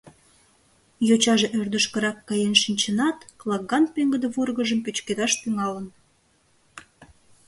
Йочаже 1.07 1.47
ӧрдыжкырак 1.59 2.17
каен 2.27 2.53
шинчынат, 2.63 3.17
клагган 3.39 3.83
пеҥгыде 3.93 4.27
вургыжым 4.35 4.79
пӱчкедаш 4.85 5.33
тӱҥалын. 5.41 5.85